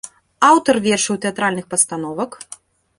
Аўтар 0.49 0.79
вершаў 0.87 1.15
і 1.21 1.23
тэатральных 1.27 1.65
пастановак. 1.77 2.31